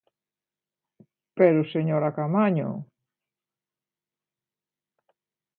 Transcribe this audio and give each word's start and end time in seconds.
¡Pero, 1.37 1.59
señora 1.73 2.09
Caamaño! 2.15 2.69